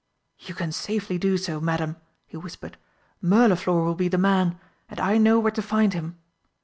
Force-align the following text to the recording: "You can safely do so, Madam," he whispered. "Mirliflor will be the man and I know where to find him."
"You 0.39 0.55
can 0.55 0.71
safely 0.71 1.19
do 1.19 1.37
so, 1.37 1.59
Madam," 1.61 1.95
he 2.25 2.35
whispered. 2.35 2.77
"Mirliflor 3.21 3.83
will 3.85 3.93
be 3.93 4.07
the 4.07 4.17
man 4.17 4.59
and 4.89 4.99
I 4.99 5.19
know 5.19 5.37
where 5.39 5.51
to 5.51 5.61
find 5.61 5.93
him." 5.93 6.17